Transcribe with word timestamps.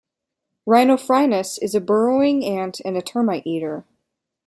"Rhinophrynus" 0.67 1.59
is 1.61 1.75
a 1.75 1.79
burrowing 1.79 2.43
ant 2.43 2.81
and 2.83 3.05
termite 3.05 3.45
eater. 3.45 3.85